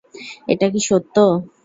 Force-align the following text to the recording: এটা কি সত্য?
এটা 0.51 0.67
কি 0.73 0.79
সত্য? 0.87 1.15